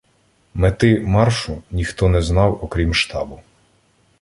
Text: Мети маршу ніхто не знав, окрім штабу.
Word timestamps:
Мети 0.53 0.99
маршу 1.05 1.63
ніхто 1.71 2.09
не 2.09 2.21
знав, 2.21 2.59
окрім 2.63 2.93
штабу. 2.93 3.41